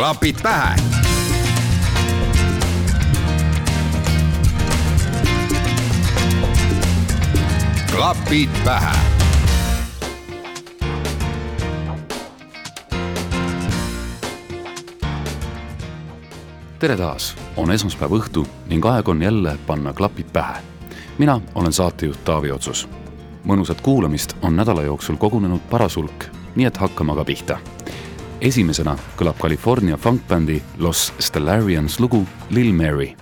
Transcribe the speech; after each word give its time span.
klapid 0.00 0.36
pähe. 0.42 0.76
klapid 7.90 8.48
pähe. 8.64 8.92
tere 16.78 16.96
taas, 16.96 17.36
on 17.56 17.70
esmaspäeva 17.70 18.16
õhtu 18.16 18.46
ning 18.68 18.84
aeg 18.86 19.08
on 19.08 19.22
jälle 19.22 19.58
panna 19.66 19.92
klapid 19.92 20.32
pähe. 20.32 20.62
mina 21.18 21.40
olen 21.54 21.72
saatejuht 21.72 22.24
Taavi 22.24 22.52
Otsus. 22.52 22.88
mõnusat 23.44 23.80
kuulamist 23.80 24.36
on 24.42 24.56
nädala 24.56 24.82
jooksul 24.82 25.16
kogunenud 25.16 25.60
paras 25.70 25.96
hulk, 25.96 26.24
nii 26.54 26.66
et 26.66 26.76
hakkame 26.76 27.12
aga 27.12 27.24
pihta 27.24 27.58
esimesena 28.40 28.96
kõlab 29.18 29.38
California 29.40 29.96
funkbändi 30.00 30.60
Los 30.78 31.10
Stellarians 31.20 32.00
lugu 32.00 32.24
Lil 32.50 32.72
Mary 32.74 33.12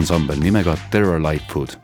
ansambel 0.00 0.40
nimega 0.40 0.76
Terror 0.90 1.20
Lightfoot 1.20 1.76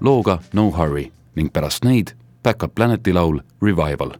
looga 0.00 0.38
No 0.52 0.70
Hurry 0.70 1.10
ning 1.36 1.52
pärast 1.52 1.84
neid 1.84 2.14
Back-up 2.42 2.74
Planeti 2.74 3.12
laul 3.12 3.42
Revival 3.60 4.16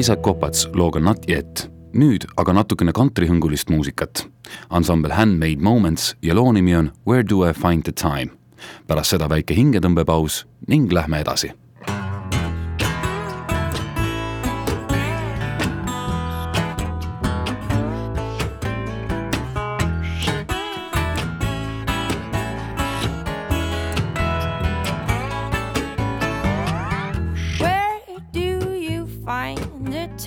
Kaisa 0.00 0.16
Kopats 0.16 0.68
looga 0.72 1.00
Not 1.00 1.28
Yet. 1.28 1.68
nüüd 1.92 2.24
aga 2.40 2.54
natukene 2.56 2.92
kantrihõngulist 2.96 3.68
muusikat. 3.68 4.22
ansambel 4.70 5.12
Handmade 5.12 5.60
Moments 5.60 6.14
ja 6.22 6.34
loo 6.34 6.52
nimi 6.52 6.74
on 6.76 6.90
Where 7.06 7.22
do 7.22 7.44
I 7.44 7.52
find 7.52 7.82
the 7.82 7.92
time. 7.92 8.32
pärast 8.86 9.10
seda 9.10 9.28
väike 9.28 9.54
hingetõmbepaus 9.54 10.46
ning 10.68 10.92
lähme 10.92 11.20
edasi 11.20 11.52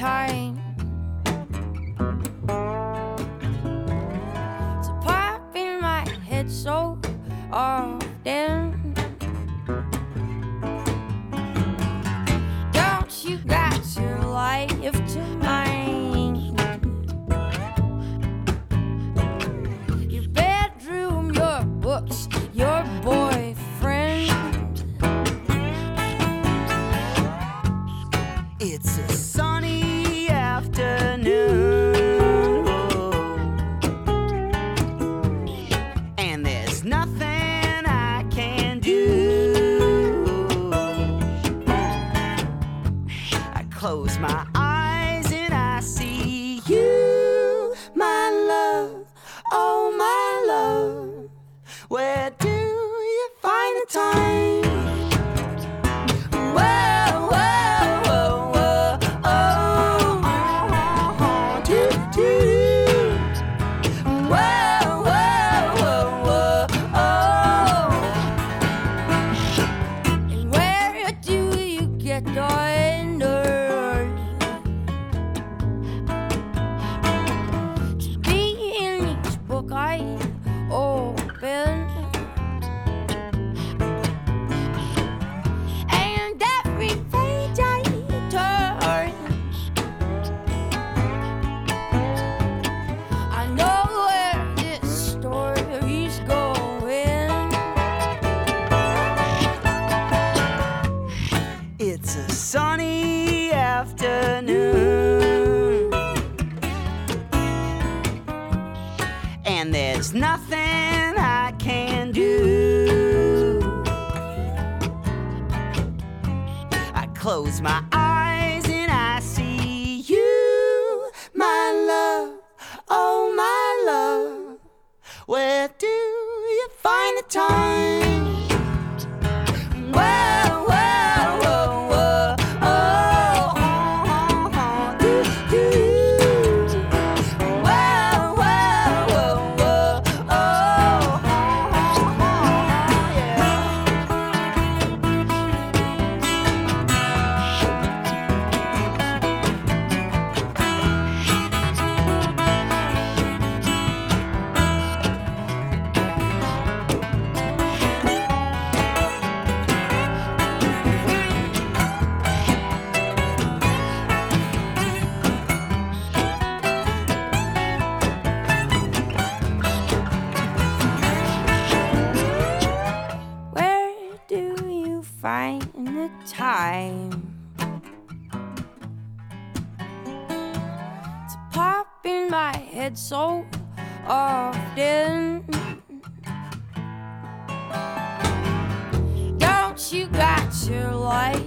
time. 0.03 0.42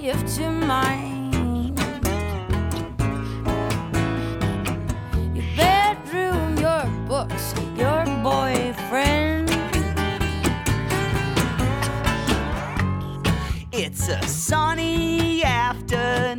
gift 0.07 0.37
to 0.37 0.49
mine. 0.49 1.75
Your 5.35 5.45
bedroom, 5.57 6.57
your 6.59 6.85
books, 7.09 7.53
your 7.77 8.05
boyfriend. 8.23 9.51
It's 13.73 14.09
a 14.09 14.23
sunny 14.29 15.43
afternoon 15.43 16.36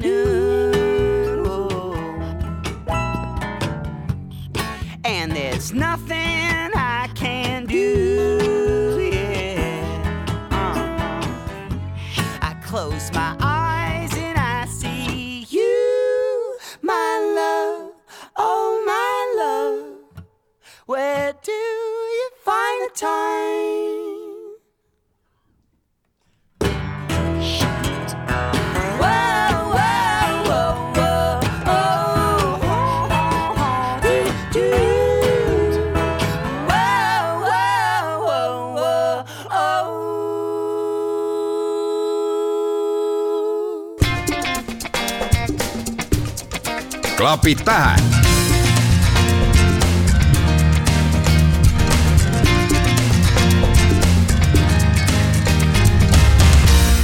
klapid 47.47 47.65
pähe. 47.65 47.95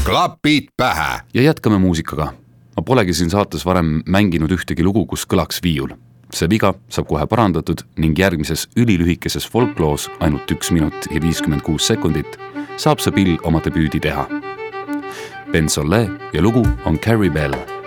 klapid 0.05 0.63
pähe. 0.77 1.19
ja 1.33 1.41
jätkame 1.41 1.77
muusikaga. 1.77 2.33
ma 2.77 2.83
polegi 2.83 3.13
siin 3.13 3.29
saates 3.29 3.65
varem 3.65 4.01
mänginud 4.05 4.51
ühtegi 4.51 4.83
lugu, 4.83 5.05
kus 5.05 5.23
kõlaks 5.25 5.63
viiul. 5.63 5.95
see 6.33 6.49
viga 6.49 6.73
saab 6.89 7.07
kohe 7.07 7.27
parandatud 7.27 7.85
ning 7.95 8.19
järgmises 8.19 8.67
ülilühikeses 8.75 9.47
folkloos, 9.47 10.09
ainult 10.19 10.51
üks 10.51 10.71
minut 10.71 11.07
ja 11.11 11.21
viiskümmend 11.21 11.61
kuus 11.61 11.87
sekundit, 11.87 12.35
saab 12.77 12.99
see 12.99 13.15
pill 13.15 13.37
oma 13.43 13.63
debüüdi 13.63 13.99
teha. 13.99 14.27
Ben 15.51 15.69
Solle 15.69 16.09
ja 16.33 16.41
lugu 16.41 16.67
on 16.85 16.99
Carrie 16.99 17.31
Bell 17.31 17.82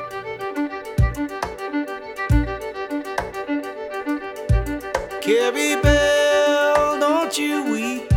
Carrie 5.27 5.75
Bell, 5.83 7.01
don't 7.01 7.37
you 7.37 7.65
weep. 7.65 8.09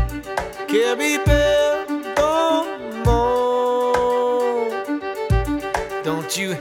Carrie 0.67 1.17
Bell, 1.26 1.88
don't 2.13 3.04
mourn. 3.04 4.72
Don't 6.04 6.38
you 6.38 6.54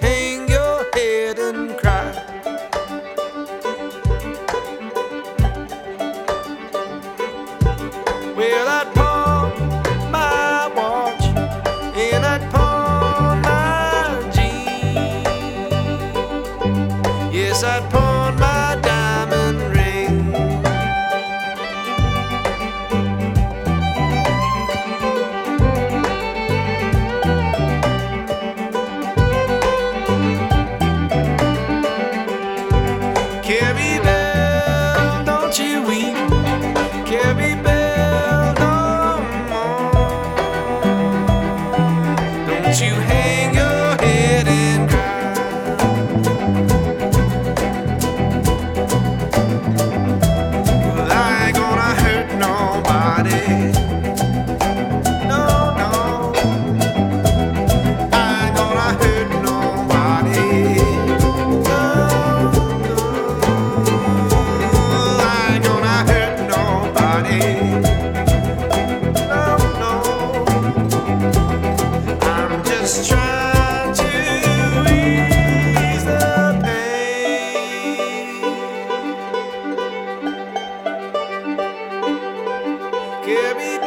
give 83.28 83.56
me 83.58 83.77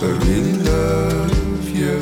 I 0.00 0.06
really 0.06 0.52
love 0.52 1.68
you. 1.70 1.98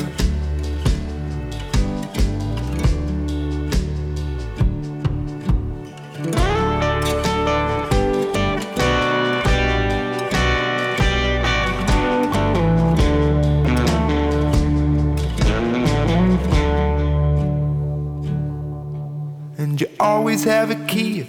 And 19.57 19.81
you 19.81 19.87
always 19.99 20.43
have 20.43 20.69
a 20.69 20.75
key 20.85 21.23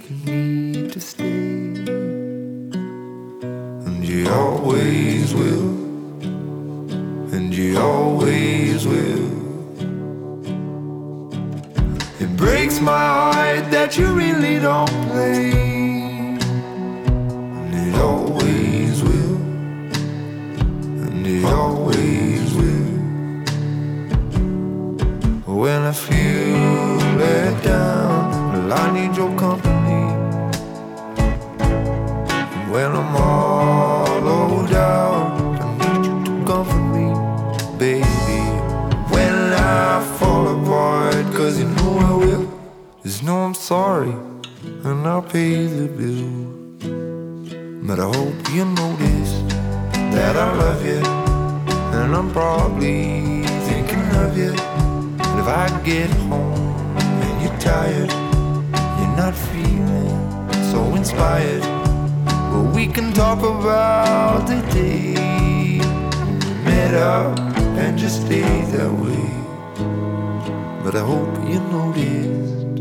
but 70.91 70.97
I 70.97 71.05
hope 71.05 71.37
you 71.47 71.59
noticed. 71.59 72.79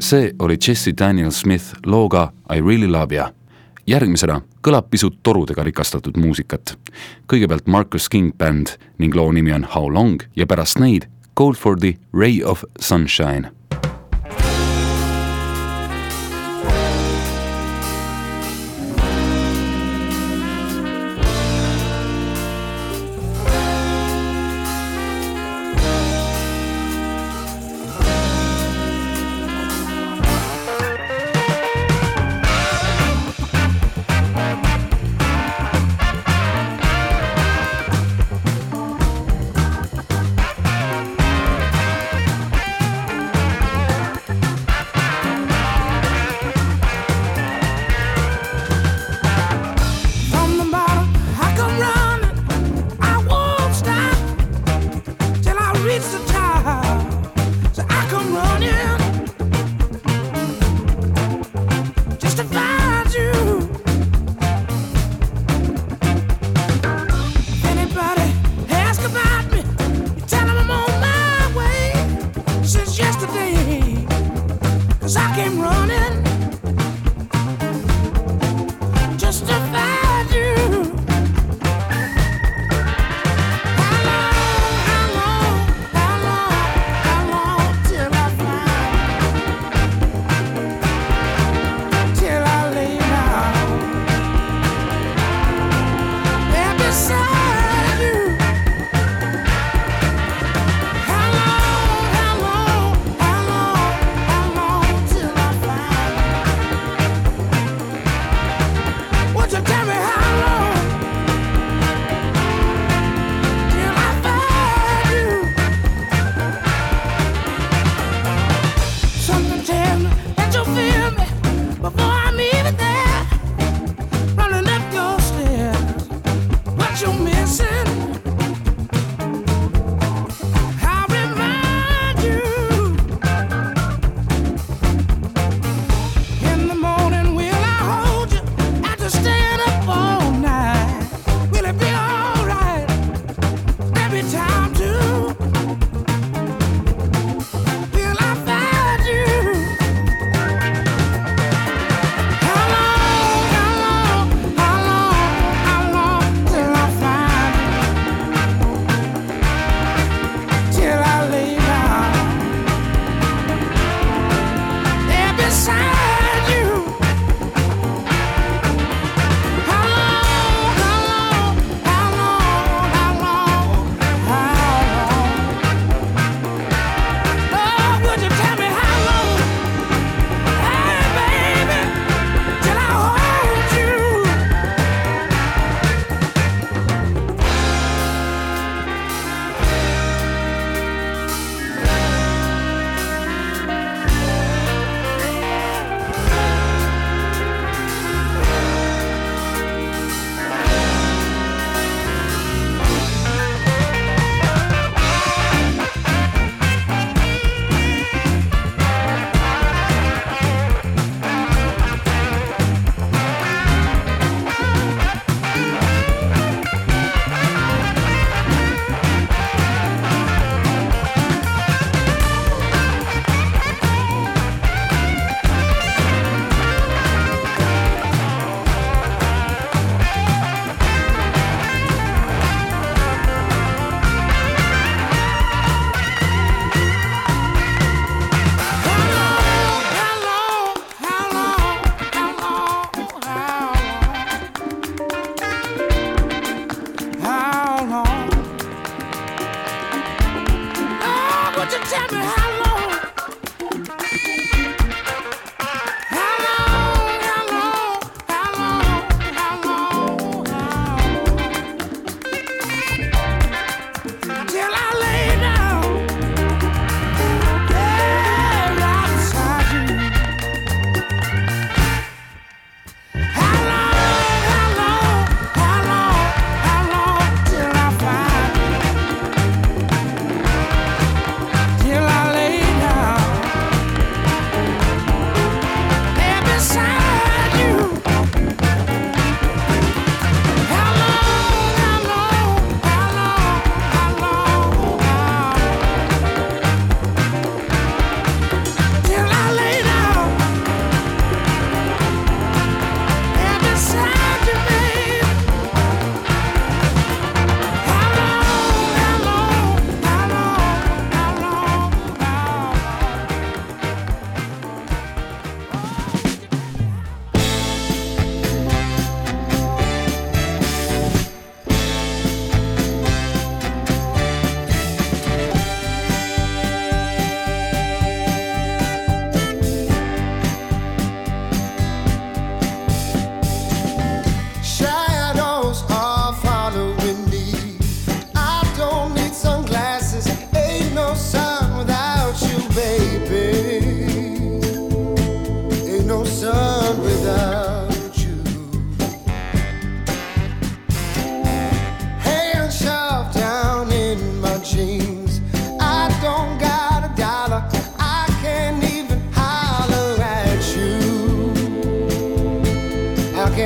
see 0.00 0.32
oli 0.38 0.56
Jesse 0.66 0.92
Daniel 0.98 1.30
Smith 1.30 1.74
looga 1.86 2.32
I 2.50 2.60
really 2.60 2.86
love 2.86 3.16
you 3.16 3.26
järgmisena 3.86 4.40
kõlab 4.62 4.86
pisut 4.90 5.18
torudega 5.22 5.62
rikastatud 5.62 6.16
muusikat. 6.16 6.78
kõigepealt 7.26 7.66
Marcus 7.66 8.08
King 8.08 8.36
Band 8.38 8.66
ning 8.98 9.14
loo 9.14 9.32
nimi 9.32 9.52
on 9.52 9.66
How 9.74 9.92
Long 9.94 10.22
ja 10.36 10.46
pärast 10.46 10.78
neid 10.78 11.08
Goldfordi 11.34 11.96
Ray 12.12 12.42
of 12.44 12.64
Sunshine 12.80 13.50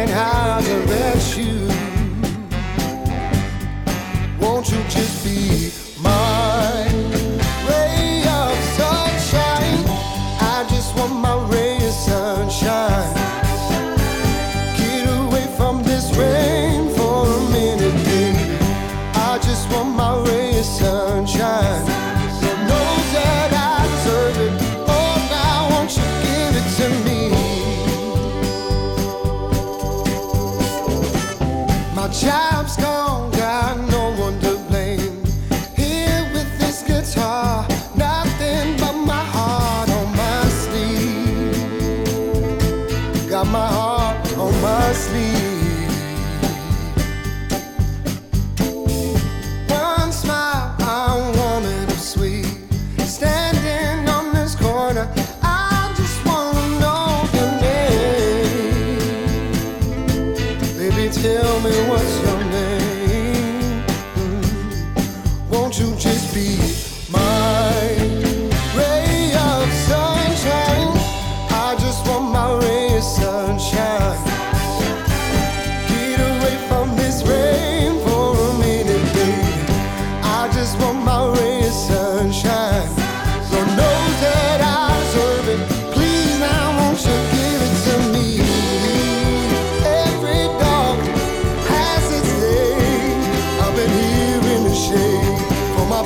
learning 0.08 0.14
how 0.14 0.60
to 0.60 0.74
rescue? 0.90 1.68
Won't 4.40 4.70
you 4.70 4.82
just 4.88 5.24
be 5.24 5.77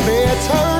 better 0.07 0.72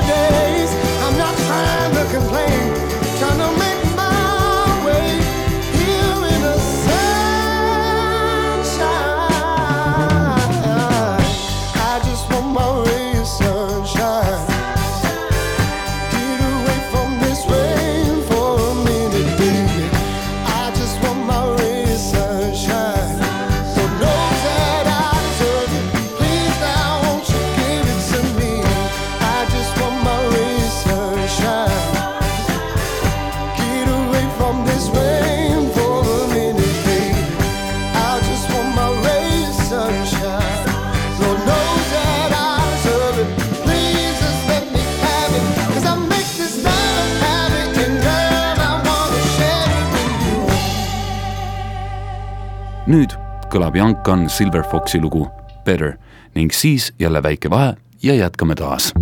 kõlab 53.53 53.75
Young 53.77 53.99
Gun 54.01 54.25
Silver 54.29 54.63
Foxi 54.71 54.97
lugu 55.01 55.27
Better 55.65 55.93
ning 56.33 56.49
siis 56.53 56.89
jälle 56.99 57.21
väike 57.23 57.49
vahe 57.53 57.75
ja 58.03 58.15
jätkame 58.17 58.55
taas. 58.55 58.93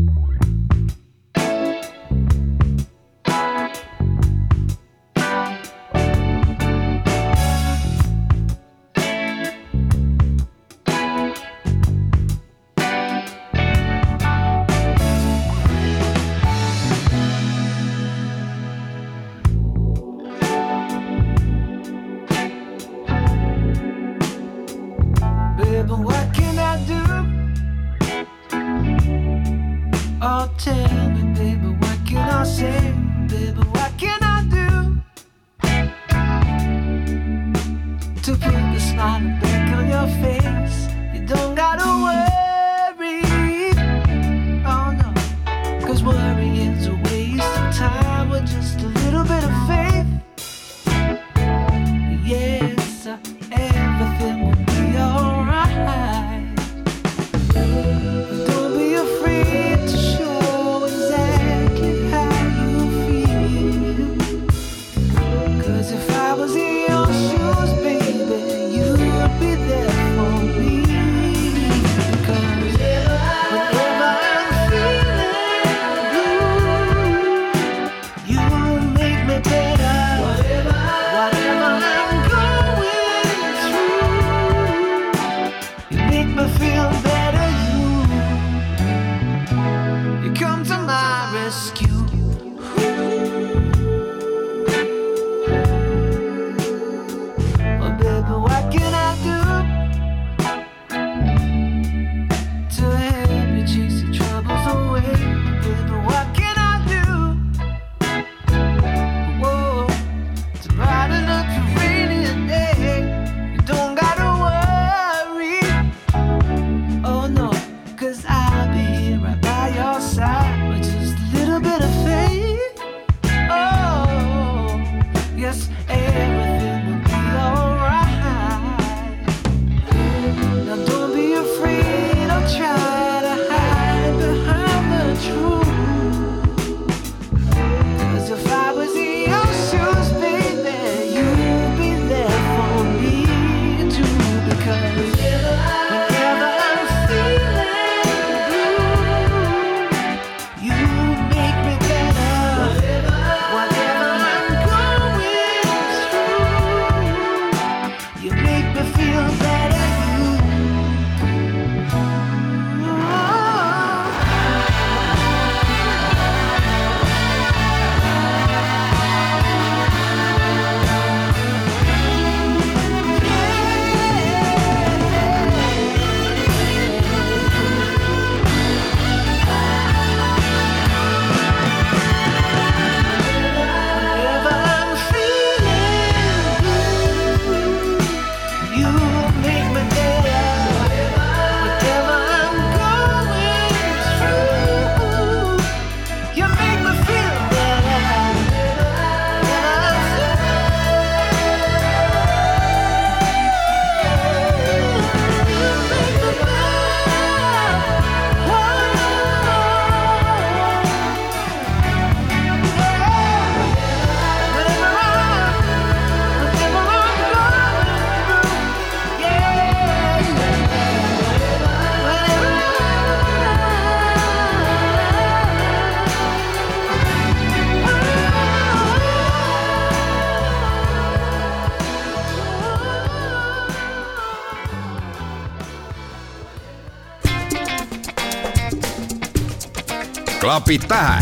klapid 240.51 240.81
pähe. 240.87 241.19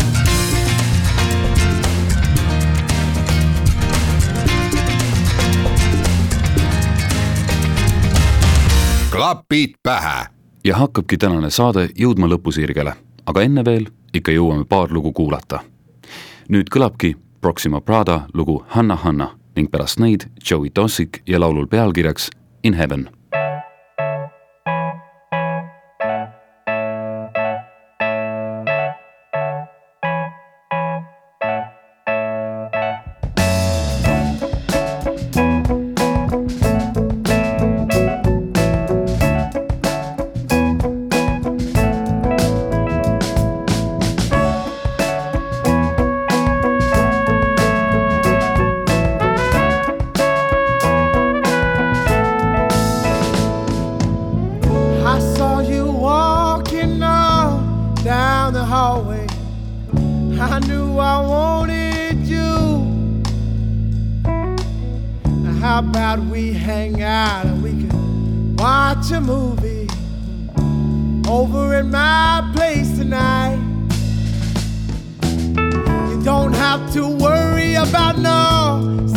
klapid 9.10 9.74
pähe. 9.82 10.26
ja 10.64 10.76
hakkabki 10.76 11.16
tänane 11.16 11.50
saade 11.50 11.88
jõudma 11.98 12.26
lõpusirgele, 12.26 12.94
aga 13.26 13.42
enne 13.42 13.64
veel 13.64 13.86
ikka 14.14 14.32
jõuame 14.32 14.64
paar 14.64 14.90
lugu 14.90 15.12
kuulata. 15.12 15.60
nüüd 16.48 16.66
kõlabki 16.74 17.14
Proxima 17.40 17.80
Prada 17.80 18.26
lugu 18.34 18.64
Hanna 18.68 18.96
Hanna 18.96 19.30
ning 19.56 19.70
pärast 19.70 20.00
neid 20.00 20.26
Joey 20.50 20.70
Tossik 20.70 21.22
ja 21.26 21.40
laulul 21.40 21.66
pealkirjaks 21.66 22.30
In 22.62 22.74
Heaven 22.74 23.19
all 78.70 79.09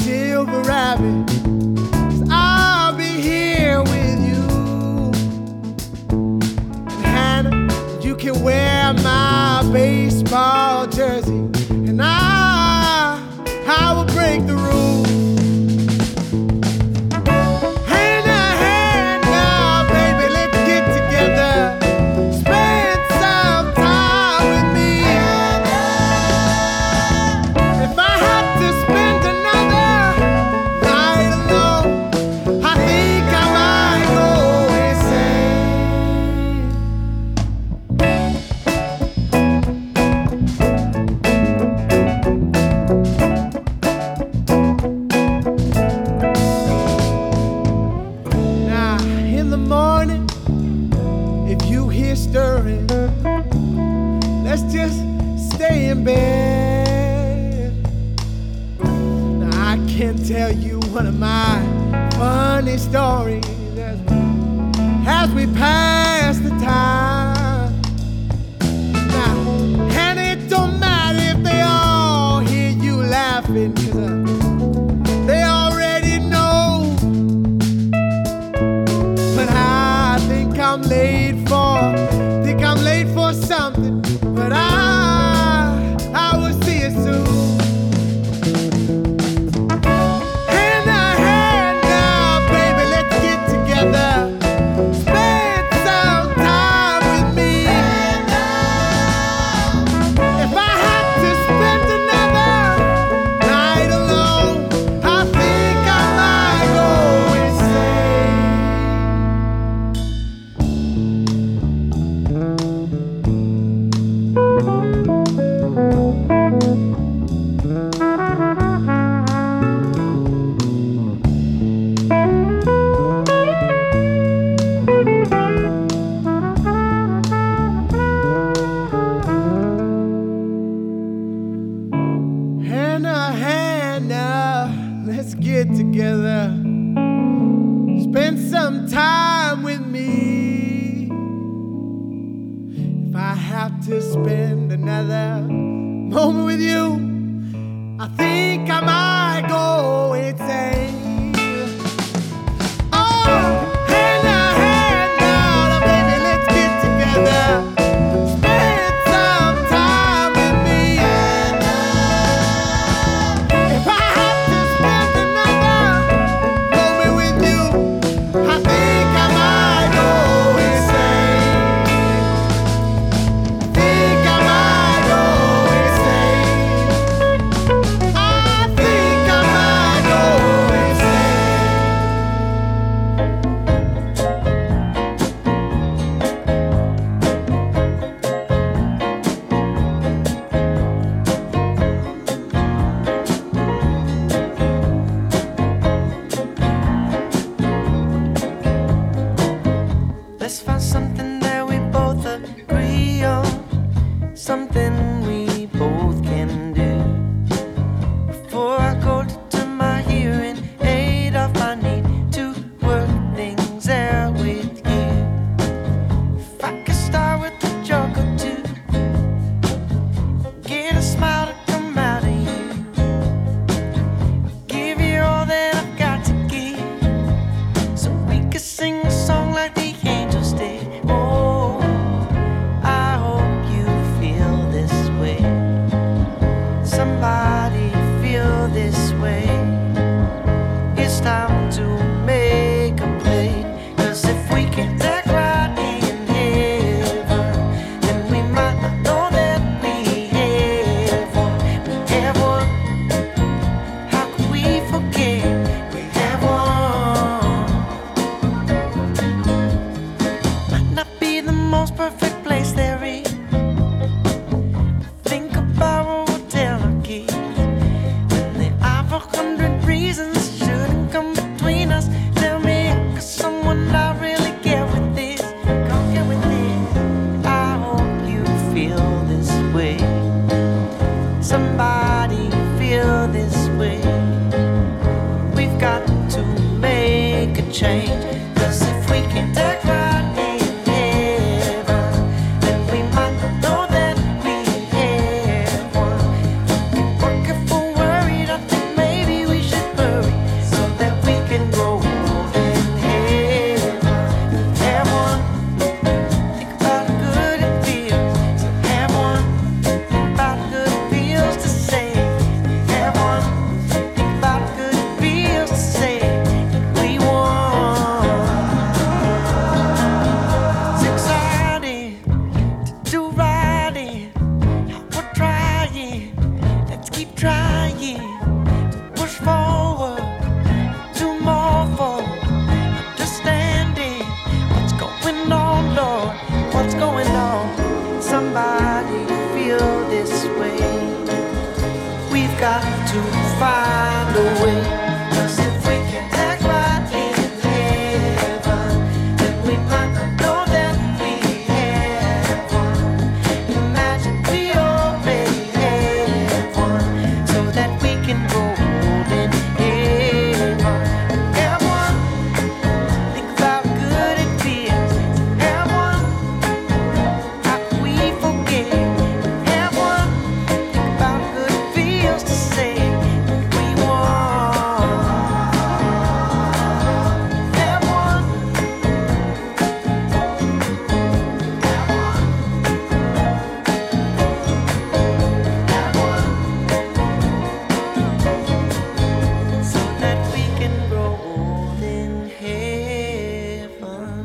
change. 287.84 288.13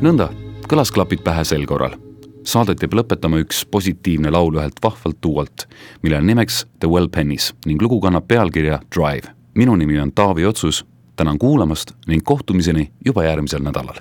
nõnda, 0.04 0.28
kõlasklapid 0.70 1.24
pähe 1.26 1.44
sel 1.44 1.66
korral. 1.66 1.96
saadet 2.48 2.80
jääb 2.80 2.94
lõpetama 2.94 3.40
üks 3.42 3.64
positiivne 3.66 4.30
laul 4.30 4.54
ühelt 4.56 4.78
vahvalt 4.82 5.18
duolt, 5.22 5.66
mille 6.02 6.20
nimeks 6.20 6.66
The 6.80 6.88
Well 6.88 7.08
Pennies 7.08 7.52
ning 7.66 7.82
lugu 7.82 8.00
kannab 8.00 8.28
pealkirja 8.28 8.80
Drive. 8.94 9.34
minu 9.54 9.76
nimi 9.76 9.98
on 10.00 10.12
Taavi 10.12 10.46
Otsus, 10.46 10.84
tänan 11.16 11.38
kuulamast 11.38 11.92
ning 12.06 12.22
kohtumiseni 12.24 12.92
juba 13.04 13.24
järgmisel 13.24 13.62
nädalal. 13.62 14.00